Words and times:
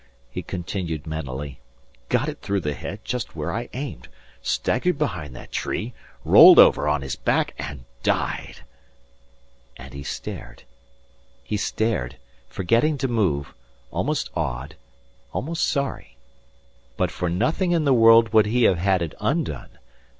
he 0.31 0.41
continued 0.41 1.05
mentally. 1.05 1.59
"Got 2.09 2.27
it 2.27 2.41
through 2.41 2.61
the 2.61 2.73
head 2.73 3.05
just 3.05 3.35
where 3.35 3.51
I 3.53 3.69
aimed, 3.73 4.07
staggered 4.41 4.97
behind 4.97 5.35
that 5.35 5.51
tree, 5.51 5.93
rolled 6.25 6.57
over 6.57 6.87
on 6.87 7.03
his 7.03 7.15
back 7.15 7.53
and 7.59 7.85
died." 8.01 8.61
And 9.77 9.93
he 9.93 10.01
stared. 10.01 10.63
He 11.43 11.55
stared, 11.55 12.17
forgetting 12.49 12.97
to 12.97 13.07
move, 13.07 13.53
almost 13.91 14.31
awed, 14.35 14.75
almost 15.33 15.69
sorry. 15.69 16.17
But 16.97 17.11
for 17.11 17.29
nothing 17.29 17.71
in 17.71 17.85
the 17.85 17.93
world 17.93 18.33
would 18.33 18.47
he 18.47 18.63
have 18.63 18.79
had 18.79 19.03
it 19.03 19.13
undone. 19.19 19.69